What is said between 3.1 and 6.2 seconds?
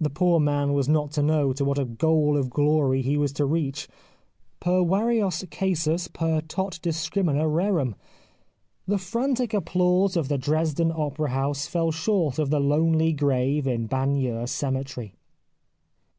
was to reach, per varios casus